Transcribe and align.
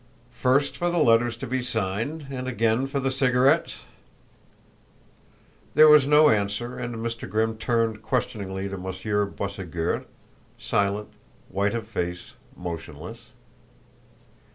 "First 0.33 0.77
for 0.77 0.89
the 0.89 0.97
letters 0.97 1.37
to 1.37 1.45
be 1.45 1.61
signed, 1.61 2.25
and 2.31 2.47
again 2.47 2.87
for 2.87 2.99
the 2.99 3.11
cigarettes?" 3.11 3.85
There 5.75 5.87
was 5.87 6.07
no 6.07 6.31
answer 6.31 6.79
and 6.79 6.95
Mr. 6.95 7.29
Grimm 7.29 7.55
turned 7.55 8.01
questioningly 8.01 8.67
to 8.67 8.79
Monsieur 8.79 9.27
Boisségur, 9.27 10.05
silent, 10.57 11.09
white 11.49 11.75
of 11.75 11.87
face, 11.87 12.31
motionless. 12.57 13.19